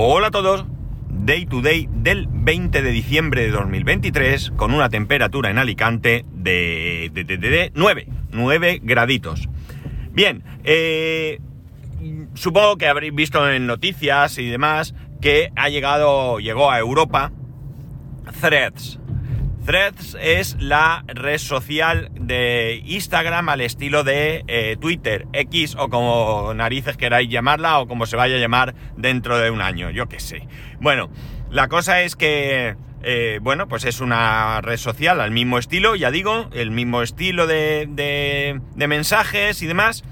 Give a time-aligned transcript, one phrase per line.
[0.00, 0.64] Hola a todos.
[1.10, 7.10] Day to day del 20 de diciembre de 2023 con una temperatura en Alicante de,
[7.12, 9.48] de, de, de 9, 9 graditos.
[10.12, 11.40] Bien, eh,
[12.34, 17.32] supongo que habréis visto en noticias y demás que ha llegado, llegó a Europa
[18.40, 19.00] Threads.
[19.68, 26.54] Threads es la red social de Instagram al estilo de eh, Twitter, X o como
[26.54, 30.20] narices queráis llamarla o como se vaya a llamar dentro de un año, yo qué
[30.20, 30.48] sé.
[30.80, 31.10] Bueno,
[31.50, 36.10] la cosa es que, eh, bueno, pues es una red social al mismo estilo, ya
[36.10, 40.02] digo, el mismo estilo de, mensajes y demás.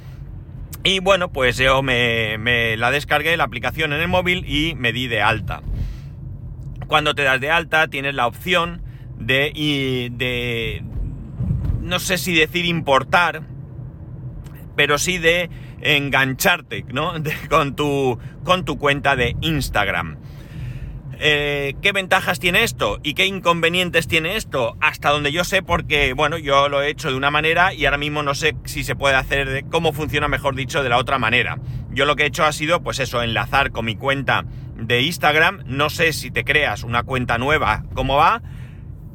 [0.85, 4.93] Y bueno, pues yo me, me la descargué, la aplicación en el móvil y me
[4.93, 5.63] di de alta.
[6.89, 8.85] Cuando te das de alta tienes la opción
[9.19, 10.83] de, de
[11.81, 13.43] no sé si decir importar,
[14.77, 15.51] pero sí de
[15.81, 17.15] engancharte, ¿no?
[17.49, 20.19] Con, tu, con tu cuenta de Instagram.
[21.19, 22.99] Eh, ¿Qué ventajas tiene esto?
[23.03, 24.77] ¿Y qué inconvenientes tiene esto?
[24.83, 27.97] Hasta donde yo sé, porque, bueno, yo lo he hecho de una manera y ahora
[27.97, 31.19] mismo no sé si se puede hacer, de, cómo funciona, mejor dicho, de la otra
[31.19, 31.59] manera.
[31.91, 34.45] Yo lo que he hecho ha sido, pues eso, enlazar con mi cuenta
[34.77, 35.63] de Instagram.
[35.65, 38.43] No sé si te creas una cuenta nueva, cómo va.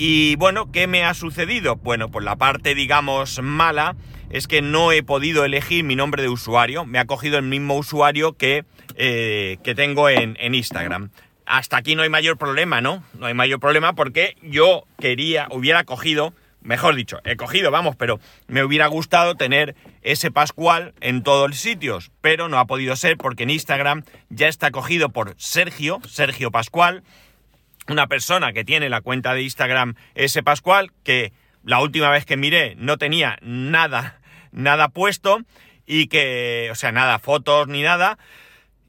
[0.03, 1.75] Y bueno, ¿qué me ha sucedido?
[1.75, 3.95] Bueno, pues la parte, digamos, mala
[4.31, 6.85] es que no he podido elegir mi nombre de usuario.
[6.85, 11.11] Me ha cogido el mismo usuario que, eh, que tengo en, en Instagram
[11.45, 13.03] hasta aquí no hay mayor problema, ¿no?
[13.13, 18.19] No hay mayor problema porque yo quería, hubiera cogido, mejor dicho, he cogido, vamos, pero
[18.47, 23.17] me hubiera gustado tener ese Pascual en todos los sitios, pero no ha podido ser
[23.17, 27.03] porque en Instagram ya está cogido por Sergio, Sergio Pascual,
[27.87, 32.37] una persona que tiene la cuenta de Instagram ese Pascual, que la última vez que
[32.37, 34.19] miré no tenía nada,
[34.51, 35.41] nada puesto
[35.85, 38.17] y que, o sea, nada, fotos ni nada,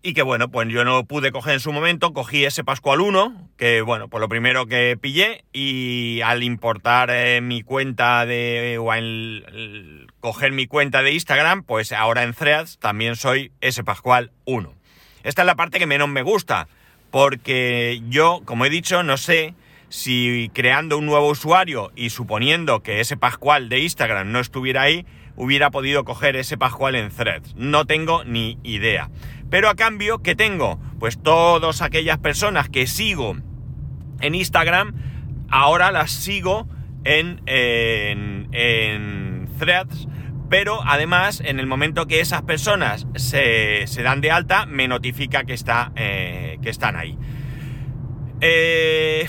[0.03, 3.51] y que bueno, pues yo no pude coger en su momento, cogí ese Pascual 1,
[3.57, 8.93] que bueno, pues lo primero que pillé y al importar eh, mi cuenta de, o
[8.93, 14.75] el, coger mi cuenta de Instagram, pues ahora en Threads también soy ese Pascual 1.
[15.23, 16.67] Esta es la parte que menos me gusta,
[17.13, 19.55] porque yo, como he dicho, no sé
[19.91, 25.05] si creando un nuevo usuario y suponiendo que ese Pascual de Instagram no estuviera ahí,
[25.37, 27.55] hubiera podido coger ese Pascual en Threads.
[27.55, 29.11] No tengo ni idea.
[29.51, 30.81] Pero a cambio, ¿qué tengo?
[30.99, 33.37] Pues todas aquellas personas que sigo
[34.23, 34.95] en Instagram,
[35.51, 36.67] ahora las sigo
[37.05, 40.09] en, en, en Threads,
[40.53, 45.55] pero además en el momento que esas personas se, dan de alta, me notifica que,
[45.55, 47.17] está, eh, que están ahí.
[48.43, 49.27] Eh,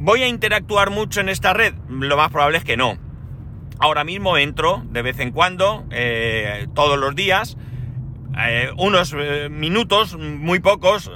[0.00, 1.74] ¿Voy a interactuar mucho en esta red?
[1.88, 2.98] Lo más probable es que no.
[3.78, 7.56] Ahora mismo entro de vez en cuando, eh, todos los días,
[8.78, 9.14] unos
[9.48, 11.12] minutos, muy pocos,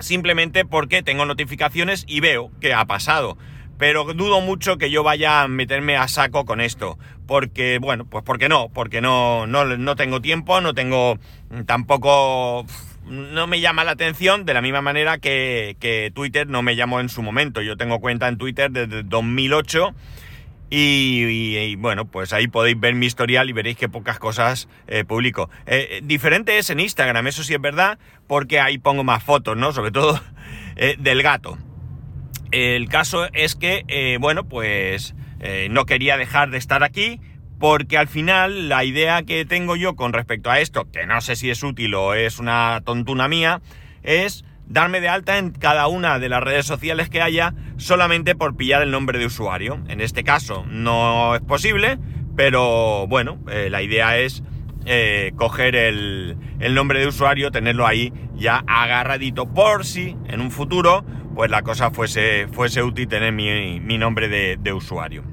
[0.00, 3.38] simplemente porque tengo notificaciones y veo que ha pasado.
[3.80, 6.98] Pero dudo mucho que yo vaya a meterme a saco con esto.
[7.26, 11.18] Porque, bueno, pues porque no, porque no, no, no tengo tiempo, no tengo
[11.64, 12.66] tampoco...
[13.06, 17.00] No me llama la atención de la misma manera que, que Twitter no me llamó
[17.00, 17.62] en su momento.
[17.62, 19.94] Yo tengo cuenta en Twitter desde 2008
[20.68, 25.48] y, bueno, pues ahí podéis ver mi historial y veréis que pocas cosas eh, publico.
[25.66, 27.98] Eh, diferente es en Instagram, eso sí es verdad,
[28.28, 29.72] porque ahí pongo más fotos, ¿no?
[29.72, 30.20] Sobre todo
[30.76, 31.58] eh, del gato.
[32.52, 37.20] El caso es que, eh, bueno, pues eh, no quería dejar de estar aquí
[37.60, 41.36] porque al final la idea que tengo yo con respecto a esto, que no sé
[41.36, 43.60] si es útil o es una tontuna mía,
[44.02, 48.56] es darme de alta en cada una de las redes sociales que haya solamente por
[48.56, 49.78] pillar el nombre de usuario.
[49.88, 51.98] En este caso no es posible,
[52.34, 54.42] pero bueno, eh, la idea es
[55.36, 61.04] coger el, el, nombre de usuario, tenerlo ahí ya agarradito por si en un futuro
[61.34, 65.24] pues la cosa fuese, fuese útil tener mi, mi nombre de, de usuario.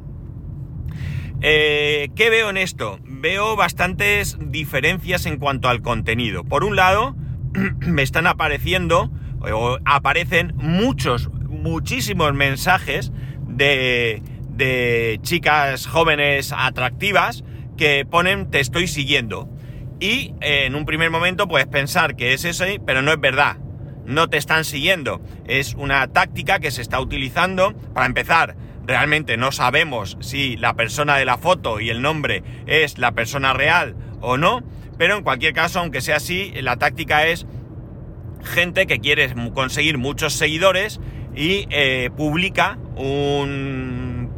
[1.42, 3.00] Eh, ¿Qué veo en esto?
[3.04, 6.44] Veo bastantes diferencias en cuanto al contenido.
[6.44, 7.16] Por un lado,
[7.80, 9.12] me están apareciendo
[9.42, 13.12] o aparecen muchos, muchísimos mensajes
[13.48, 17.44] de, de chicas jóvenes atractivas
[17.78, 19.48] que ponen te estoy siguiendo.
[20.00, 23.58] Y eh, en un primer momento puedes pensar que es ese, pero no es verdad.
[24.08, 25.22] No te están siguiendo.
[25.46, 28.56] Es una táctica que se está utilizando para empezar.
[28.86, 33.54] Realmente no sabemos si la persona de la foto y el nombre es la persona
[33.54, 34.64] real o no.
[34.98, 37.46] Pero en cualquier caso, aunque sea así, la táctica es
[38.44, 41.02] gente que quiere conseguir muchos seguidores
[41.36, 44.32] y eh, publica un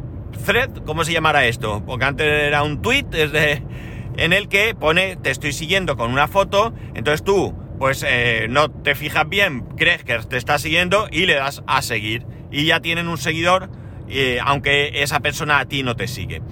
[0.44, 1.84] thread, ¿cómo se llamará esto?
[1.86, 3.06] Porque antes era un tweet
[4.16, 8.70] en el que pone te estoy siguiendo con una foto, entonces tú pues eh, no
[8.70, 12.26] te fijas bien, crees que te está siguiendo y le das a seguir.
[12.52, 13.70] Y ya tienen un seguidor,
[14.06, 16.42] eh, aunque esa persona a ti no te sigue.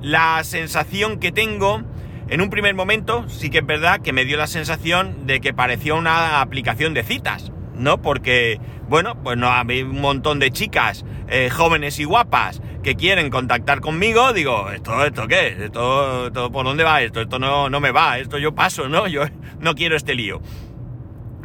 [0.00, 1.82] La sensación que tengo,
[2.28, 5.52] en un primer momento, sí que es verdad que me dio la sensación de que
[5.52, 8.00] parecía una aplicación de citas, ¿no?
[8.00, 8.60] Porque,
[8.90, 13.80] bueno, pues no hay un montón de chicas eh, jóvenes y guapas que quieren contactar
[13.80, 15.56] conmigo, digo, ¿esto, esto qué?
[15.66, 17.20] ¿Esto, por dónde va esto?
[17.20, 19.06] Esto no, no me va, esto yo paso, ¿no?
[19.06, 19.22] Yo
[19.60, 20.42] no quiero este lío.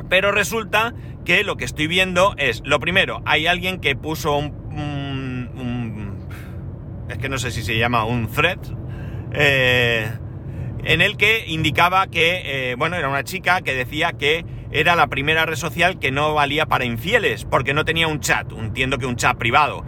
[0.10, 4.56] Pero resulta que lo que estoy viendo es, lo primero, hay alguien que puso un...
[7.10, 8.58] es que no sé si se llama un thread,
[9.34, 10.12] eh,
[10.84, 15.08] en el que indicaba que, eh, bueno, era una chica que decía que era la
[15.08, 19.06] primera red social que no valía para infieles, porque no tenía un chat, entiendo que
[19.06, 19.86] un chat privado.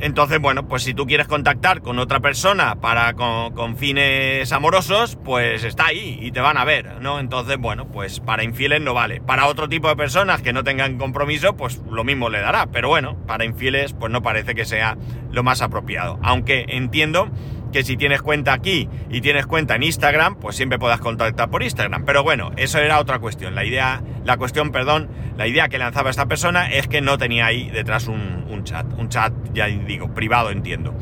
[0.00, 5.64] Entonces, bueno, pues si tú quieres contactar con otra persona para con, fines amorosos, pues
[5.64, 7.18] está ahí y te van a ver, ¿no?
[7.18, 9.20] Entonces, bueno, pues para infieles no vale.
[9.20, 12.66] Para otro tipo de personas que no tengan compromiso, pues lo mismo le dará.
[12.66, 14.96] Pero bueno, para infieles, pues no parece que sea
[15.32, 16.20] lo más apropiado.
[16.22, 17.28] Aunque entiendo
[17.72, 21.62] que si tienes cuenta aquí y tienes cuenta en Instagram, pues siempre puedas contactar por
[21.62, 22.04] Instagram.
[22.04, 23.54] Pero bueno, eso era otra cuestión.
[23.54, 27.46] La idea, la cuestión, perdón, la idea que lanzaba esta persona es que no tenía
[27.46, 28.86] ahí detrás un, chat.
[28.98, 30.94] Un chat, ya digo, privado, entiendo.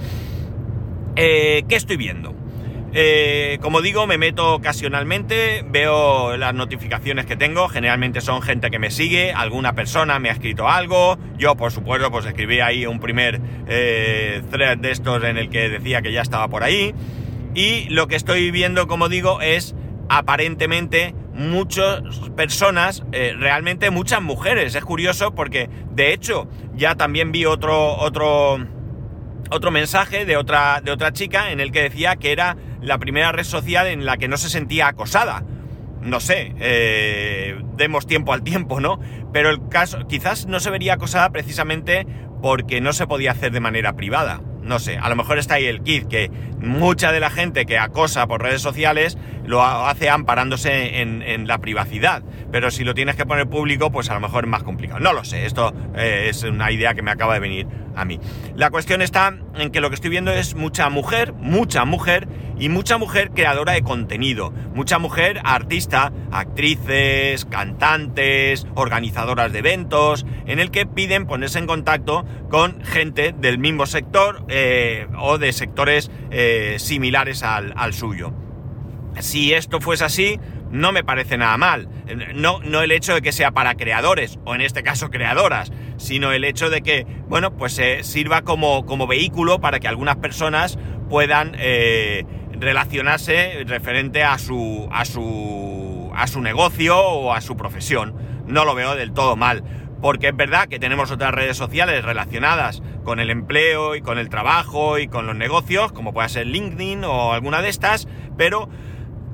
[1.17, 2.35] Eh, ¿Qué estoy viendo?
[2.99, 8.79] Eh, como digo, me meto ocasionalmente, veo las notificaciones que tengo, generalmente son gente que
[8.79, 12.99] me sigue, alguna persona me ha escrito algo, yo por supuesto pues escribí ahí un
[12.99, 13.39] primer
[13.69, 16.95] eh, thread de estos en el que decía que ya estaba por ahí,
[17.55, 19.75] y lo que estoy viendo, como digo, es
[20.09, 22.01] aparentemente muchas
[22.35, 28.59] personas, eh, realmente muchas mujeres, es curioso porque de hecho ya también vi otro, otro,
[29.51, 33.33] otro mensaje de otra, de otra chica en el que decía que era la primera
[33.33, 35.45] red social en la que no se sentía acosada.
[36.01, 39.01] No sé, eh, demos tiempo al tiempo, ¿no?
[39.33, 42.07] Pero el caso, quizás no se vería acosada precisamente
[42.43, 44.41] porque no se podía hacer de manera privada.
[44.63, 47.79] No sé, a lo mejor está ahí el kit, que mucha de la gente que
[47.79, 49.17] acosa por redes sociales
[49.47, 52.23] lo hace amparándose en, la privacidad.
[52.51, 55.01] Pero si lo tienes que poner público, pues a lo mejor es más complicado.
[55.01, 58.21] No lo sé, esto eh, es una idea que me acaba de venir a mí.
[58.55, 62.29] La cuestión está en que lo que estoy viendo es mucha mujer, mucha mujer
[62.59, 64.53] y mucha mujer creadora de contenido.
[64.75, 72.25] Mucha mujer artista, actrices, cantantes, organizadoras de eventos, en el que piden ponerse en contacto
[72.51, 78.33] con gente del mismo sector eh, o de sectores eh, similares al, suyo.
[79.21, 80.41] Si esto fuese así,
[80.71, 81.89] no me parece nada mal.
[82.35, 86.33] No, no el hecho de que sea para creadores, o en este caso creadoras, sino
[86.33, 90.79] el hecho de que, bueno, pues eh, sirva como, como, vehículo para que algunas personas
[91.09, 91.57] puedan
[92.53, 98.15] relacionarse referente a su, a su, a su negocio o a su profesión.
[98.47, 99.65] No lo veo del todo mal
[100.01, 104.29] porque es verdad que tenemos otras redes sociales relacionadas con el empleo y con el
[104.29, 108.69] trabajo y con los negocios, como puede ser LinkedIn o alguna de estas, pero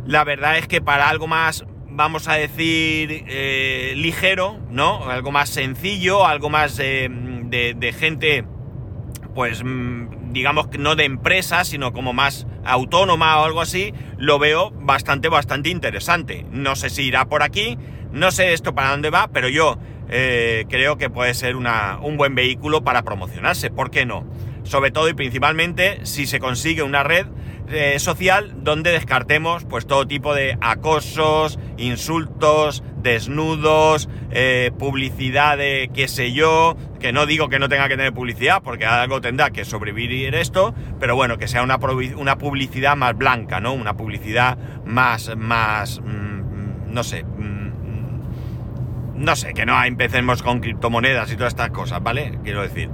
[0.06, 5.08] la verdad es que para algo más, vamos a decir, eh, ligero, ¿no?
[5.08, 8.44] Algo más sencillo, algo más de, gente,
[9.34, 14.38] pues mm, digamos que no de empresa, sino como más autónoma o algo así, lo
[14.38, 16.46] veo bastante, bastante interesante.
[16.50, 17.78] No sé si irá por aquí,
[18.10, 19.78] no sé esto para dónde va, pero yo
[20.08, 24.26] eh, creo que puede ser un buen vehículo para promocionarse, ¿por qué no?
[24.64, 27.26] Sobre todo y principalmente si se consigue una red
[27.68, 36.08] eh, social donde descartemos pues todo tipo de acosos, insultos, desnudos, eh, publicidad de qué
[36.08, 39.64] sé yo, que no digo que no tenga que tener publicidad, porque algo tendrá que
[39.64, 41.78] sobrevivir esto, pero bueno, que sea una,
[42.16, 43.72] una publicidad más blanca, ¿no?
[43.72, 47.62] Una publicidad más, más, mm, no sé, mm,
[49.16, 52.38] no sé, que no empecemos con criptomonedas y todas estas cosas, ¿vale?
[52.42, 52.90] Quiero decir.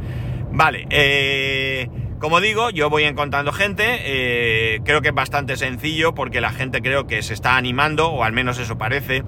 [0.50, 6.40] Vale, eh, como digo, yo voy encontrando gente, eh, creo que es bastante sencillo porque
[6.40, 9.24] la gente creo que se está animando, o al menos eso parece.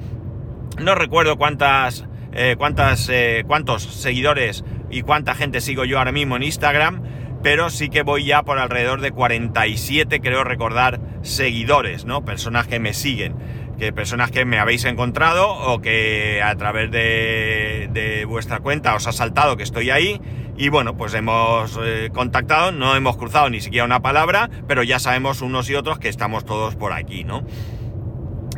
[0.78, 3.10] No recuerdo cuántas, eh, cuántas,
[3.46, 7.02] cuántos seguidores y cuánta gente sigo yo ahora mismo en Instagram,
[7.42, 12.24] pero sí que voy ya por alrededor de 47, creo recordar, seguidores, ¿no?
[12.24, 13.34] Personas que me siguen
[13.80, 19.12] que personas que me habéis encontrado o que a través de, vuestra cuenta os ha
[19.12, 20.20] saltado que estoy ahí
[20.58, 24.98] y bueno, pues hemos eh, contactado, no hemos cruzado ni siquiera una palabra, pero ya
[24.98, 27.42] sabemos unos y otros que estamos todos por aquí, ¿no?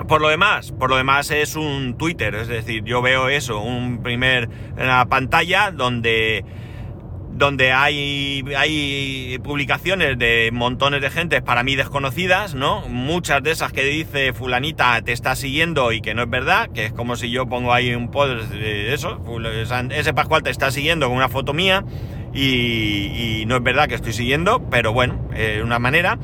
[0.09, 4.03] Por lo demás, por lo demás es un Twitter, es decir, yo veo eso, un
[4.03, 4.49] primer
[5.09, 6.45] pantalla donde
[7.35, 12.87] donde hay, hay publicaciones de montones de gente para mí desconocidas, ¿no?
[12.89, 16.87] Muchas de esas que dice fulanita te está siguiendo y que no es verdad, que
[16.87, 19.23] es como si yo pongo ahí un post de eso,
[19.91, 21.85] ese Pascual te está siguiendo con una foto mía
[22.35, 26.19] y, no es verdad que estoy siguiendo, pero bueno, de una manera.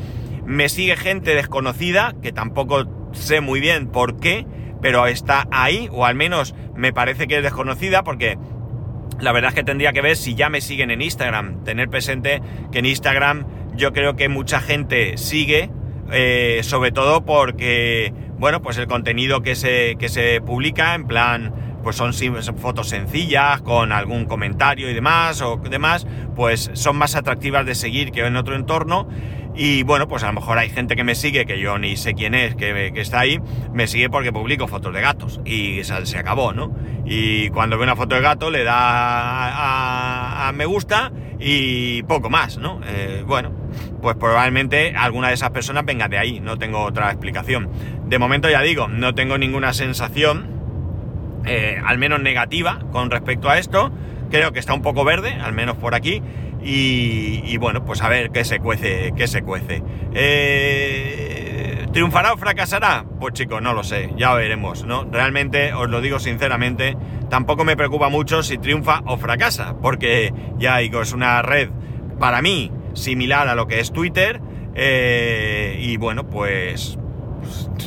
[0.44, 4.46] Me sigue gente desconocida, que tampoco sé muy bien por qué,
[4.80, 8.38] pero está ahí, o al menos me parece que es desconocida porque
[9.20, 11.64] la verdad es que tendría que ver si ya me siguen en Instagram.
[11.64, 12.40] Tener presente
[12.72, 15.70] que en Instagram yo creo que mucha gente sigue,
[16.12, 21.52] eh, sobre todo porque, bueno, pues el contenido que se, que se publica, en plan,
[21.82, 22.12] pues son,
[22.56, 28.10] fotos sencillas, con algún comentario y demás, o demás, pues son más atractivas de seguir
[28.10, 29.08] que en otro entorno.
[29.60, 32.14] Y bueno, pues a lo mejor hay gente que me sigue, que yo ni sé
[32.14, 33.40] quién es, que, está ahí,
[33.72, 35.40] me sigue porque publico fotos de gatos.
[35.44, 36.72] Y se, acabó, ¿no?
[37.04, 41.10] Y cuando ve una foto de gato le da a, me gusta
[41.40, 42.80] y poco más, ¿no?
[42.86, 43.50] Eh, bueno,
[44.00, 47.68] pues probablemente alguna de esas personas venga de ahí, no tengo otra explicación.
[48.04, 50.46] De momento ya digo, no tengo ninguna sensación,
[51.46, 53.90] eh, al menos negativa, con respecto a esto.
[54.30, 56.22] Creo que está un poco verde, al menos por aquí.
[56.60, 59.82] Y, bueno, pues a ver qué se cuece, qué se cuece.
[60.12, 63.04] Eh, ¿Triunfará o fracasará?
[63.18, 65.04] Pues chicos, no lo sé, ya veremos, ¿no?
[65.10, 66.96] Realmente, os lo digo sinceramente,
[67.30, 71.70] tampoco me preocupa mucho si triunfa o fracasa, porque ya digo, es una red
[72.18, 74.40] para mí similar a lo que es Twitter,
[74.74, 76.98] eh, y bueno, pues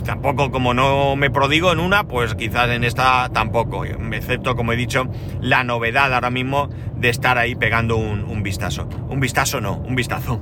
[0.05, 4.75] tampoco como no me prodigo en una, pues quizás en esta tampoco, excepto como he
[4.75, 5.07] dicho,
[5.41, 8.87] la novedad ahora mismo de estar ahí pegando un, vistazo.
[9.09, 10.39] Un vistazo no, un vistazo.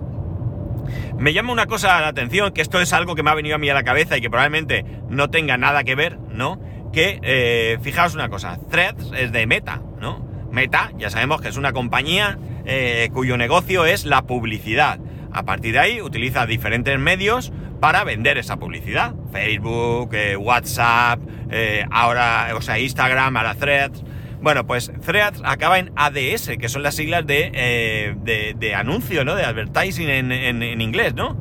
[1.17, 3.59] Me llama una cosa la atención, que esto es algo que me ha venido a
[3.59, 6.59] mí a la cabeza y que probablemente no tenga nada que ver, ¿no?
[6.93, 10.25] Que, eh, fijaos una cosa, Threads es de Meta, ¿no?
[10.51, 14.99] Meta, ya sabemos que es una compañía eh, cuyo negocio es la publicidad.
[15.31, 19.13] A partir de ahí utiliza diferentes medios para vender esa publicidad.
[19.31, 21.19] Facebook, eh, WhatsApp,
[21.49, 24.03] eh, ahora, o sea, Instagram, ahora Threads.
[24.41, 29.35] Bueno, pues Threads acaba en ADS, que son las siglas de, eh, de, anuncio, ¿no?
[29.35, 31.37] De advertising en, inglés, ¿no?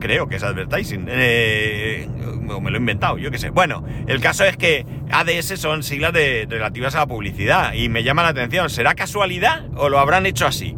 [0.00, 1.08] creo que es advertising.
[2.50, 3.48] o me lo he inventado, yo qué sé.
[3.48, 8.02] Bueno, el caso es que ADS son siglas de, relativas a la publicidad y me
[8.02, 8.68] llama la atención.
[8.68, 10.76] ¿Será casualidad o lo habrán hecho así?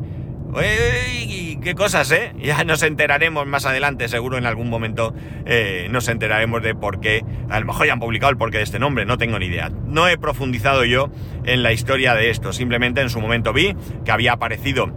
[1.62, 2.32] Qué cosas, ¿eh?
[2.38, 7.24] Ya nos enteraremos más adelante, seguro en algún momento eh, nos enteraremos de por qué.
[7.50, 9.70] A lo mejor ya han publicado el porqué de este nombre, no tengo ni idea.
[9.70, 11.10] No he profundizado yo
[11.44, 14.92] en la historia de esto, simplemente en su momento vi que había aparecido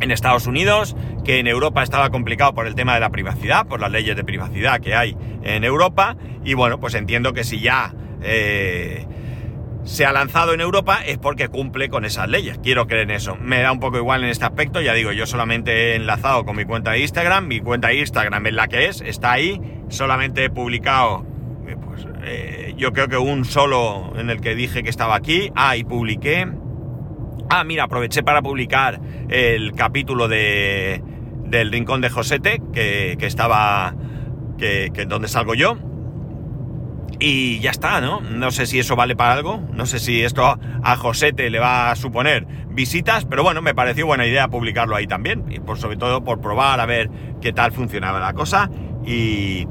[0.00, 3.80] en Estados Unidos, que en Europa estaba complicado por el tema de la privacidad, por
[3.80, 7.94] las leyes de privacidad que hay en Europa, y bueno, pues entiendo que si ya...
[8.22, 9.06] Eh,
[9.84, 12.58] se ha lanzado en Europa es porque cumple con esas leyes.
[12.62, 13.36] Quiero creer en eso.
[13.36, 14.80] Me da un poco igual en este aspecto.
[14.80, 17.46] Ya digo, yo solamente he enlazado con mi cuenta de Instagram.
[17.46, 19.60] Mi cuenta de Instagram es la que es, está ahí.
[19.88, 21.26] Solamente he publicado,
[21.68, 25.50] eh, pues, eh, yo creo que un solo en el que dije que estaba aquí.
[25.54, 26.48] Ah, y publiqué.
[27.50, 31.02] Ah, mira, aproveché para publicar el capítulo de,
[31.44, 33.94] del Rincón de Josete, que, estaba,
[34.56, 35.76] que, que salgo yo
[37.18, 38.20] y ya está, ¿no?
[38.20, 41.90] No sé si eso vale para algo, no sé si esto a Josete le va
[41.90, 45.96] a suponer visitas, pero bueno, me pareció buena idea publicarlo ahí también, y por sobre
[45.96, 48.70] todo por probar a ver qué tal funcionaba la cosa
[49.06, 49.66] y,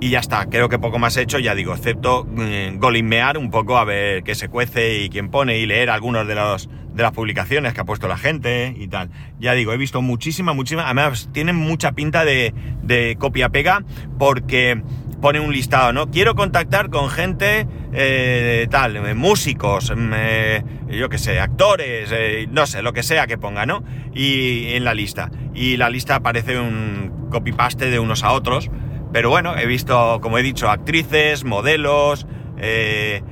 [0.00, 2.26] y ya está, creo que poco más he hecho, ya digo, excepto
[2.74, 6.34] golinmear un poco a ver qué se cuece y quién pone y leer algunos de
[6.34, 9.08] los de las publicaciones que ha puesto la gente y tal.
[9.40, 12.52] Ya digo, he visto muchísima, muchísima, además tienen mucha pinta de,
[12.82, 13.82] de copia-pega
[14.18, 14.82] porque
[15.22, 16.10] pone un listado, ¿no?
[16.10, 22.12] Quiero contactar con gente eh, tal, eh, músicos, mm, eh, yo qué sé, actores,
[22.50, 23.84] no sé, lo que sea que ponga, ¿no?
[24.12, 25.30] Y en la lista.
[25.54, 28.68] Y la lista aparece un copy-paste de unos a otros.
[29.12, 32.26] Pero bueno, he visto, como he dicho, actrices, modelos,
[32.58, 33.22] eh,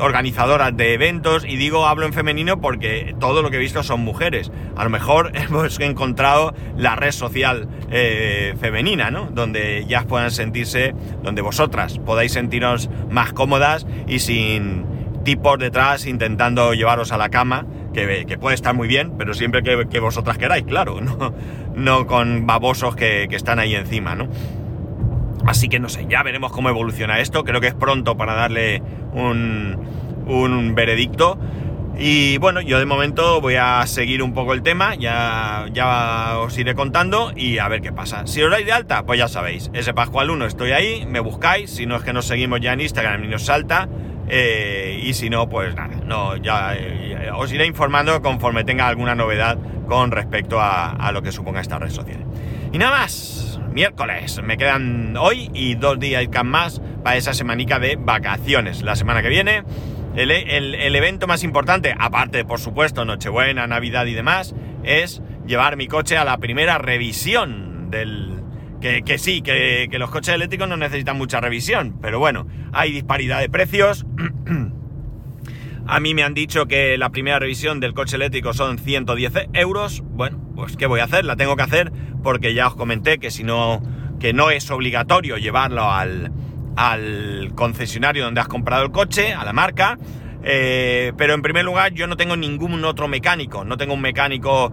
[0.00, 4.00] organizadoras de eventos, y digo hablo en femenino porque todo lo que he visto son
[4.00, 4.50] mujeres.
[4.76, 9.26] A lo mejor hemos encontrado la red social eh, femenina, ¿no?
[9.30, 14.86] Donde ya puedan sentirse, donde vosotras podáis sentiros más cómodas y sin
[15.24, 20.00] tipos detrás intentando llevaros a la cama, que, puede estar muy bien, pero siempre que,
[20.00, 21.34] vosotras queráis, claro, no,
[21.74, 24.28] no con babosos que, que están ahí encima, ¿no?
[25.46, 27.44] Así que no sé, ya veremos cómo evoluciona esto.
[27.44, 28.82] Creo que es pronto para darle
[29.12, 29.78] un,
[30.26, 31.38] un veredicto.
[31.98, 36.56] Y bueno, yo de momento voy a seguir un poco el tema, ya, ya os
[36.56, 38.26] iré contando y a ver qué pasa.
[38.26, 41.70] Si os dais de alta, pues ya sabéis, ese Pascual 1 estoy ahí, me buscáis,
[41.70, 43.86] si no es que nos seguimos ya en Instagram y nos salta,
[44.32, 49.16] Eh, y si no, pues nada, no, ya eh, os iré informando conforme tenga alguna
[49.16, 52.24] novedad con respecto a, lo que suponga esta red social.
[52.72, 53.39] Y nada más,
[53.72, 58.82] miércoles, me quedan hoy y dos días más para esa semanica de vacaciones.
[58.82, 59.62] La semana que viene,
[60.16, 65.86] el, el evento más importante, aparte por supuesto Nochebuena, Navidad y demás, es llevar mi
[65.86, 68.40] coche a la primera revisión del,
[68.80, 73.48] que, sí, que, los coches eléctricos no necesitan mucha revisión, pero bueno, hay disparidad de
[73.48, 74.06] precios.
[75.86, 80.02] A mí me han dicho que la primera revisión del coche eléctrico son 110 euros.
[80.04, 81.24] Bueno, pues ¿qué voy a hacer?
[81.24, 81.90] La tengo que hacer
[82.22, 83.82] porque ya os comenté que si no,
[84.18, 86.32] que no es obligatorio llevarlo al,
[86.76, 89.98] al concesionario donde has comprado el coche, a la marca.
[90.42, 93.64] Eh, pero en primer lugar, yo no tengo ningún otro mecánico.
[93.64, 94.72] No tengo un mecánico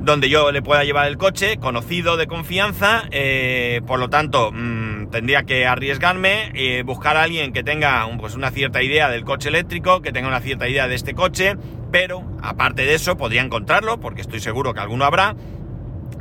[0.00, 5.10] donde yo le pueda llevar el coche, conocido de confianza, eh, por lo tanto mm,
[5.10, 9.48] tendría que arriesgarme, eh, buscar a alguien que tenga pues, una cierta idea del coche
[9.48, 11.56] eléctrico, que tenga una cierta idea de este coche,
[11.90, 15.34] pero aparte de eso podría encontrarlo, porque estoy seguro que alguno habrá,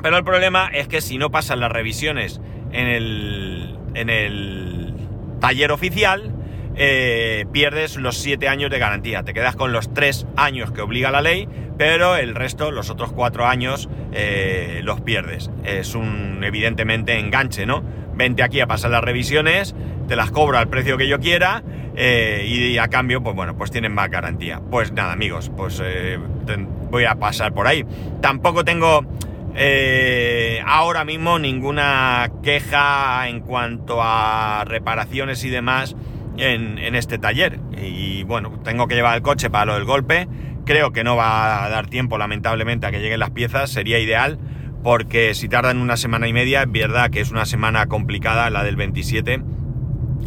[0.08, 2.40] pero el problema es que si no pasan las revisiones
[2.72, 4.94] en el, en el
[5.42, 6.32] taller oficial,
[6.78, 9.24] eh, pierdes los 7 años de garantía.
[9.24, 13.12] Te quedas con los 3 años que obliga la ley, pero el resto, los otros
[13.12, 15.52] 4 años, eh, los pierdes.
[15.66, 17.84] Es un, evidentemente, enganche, ¿no?
[18.16, 19.76] Vente aquí a pasar las revisiones,
[20.08, 21.64] te las cobro al precio que yo quiera
[21.98, 24.62] eh, y a cambio, pues bueno, pues tienen más garantía.
[24.72, 25.84] Pues nada, amigos, pues
[26.90, 27.84] voy a pasar por ahí.
[28.22, 29.06] Tampoco tengo...
[30.66, 35.96] ahora mismo ninguna queja en cuanto a reparaciones y demás
[36.38, 37.60] en, este taller.
[37.82, 40.28] Y bueno, tengo que llevar el coche para lo del golpe.
[40.66, 43.70] Creo que no va a dar tiempo, lamentablemente, a que lleguen las piezas.
[43.70, 44.38] Sería ideal,
[44.84, 48.64] porque si tardan una semana y media, es verdad que es una semana complicada la
[48.64, 49.42] del 27.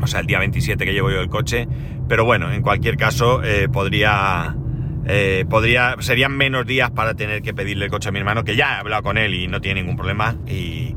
[0.03, 1.69] O sea, el día 27 que llevo yo el coche.
[2.09, 4.57] Pero bueno, en cualquier caso, eh, podría.
[5.13, 5.97] Eh, podría.
[5.99, 8.79] Serían menos días para tener que pedirle el coche a mi hermano, que ya he
[8.79, 10.37] hablado con él y no tiene ningún problema.
[10.47, 10.95] Y,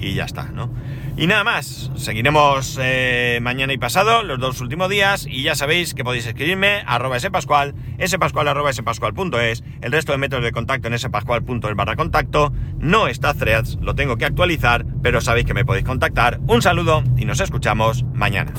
[0.00, 0.72] y ya está, ¿no?
[1.16, 5.92] Y nada más, seguiremos eh, mañana y pasado, los dos últimos días, y ya sabéis
[5.92, 10.98] que podéis escribirme arroba spascual, spascual arroba spascual.es, el resto de métodos de contacto en
[10.98, 15.84] spascual.es barra contacto, no está threads, lo tengo que actualizar, pero sabéis que me podéis
[15.84, 16.40] contactar.
[16.46, 18.54] Un saludo y nos escuchamos mañana.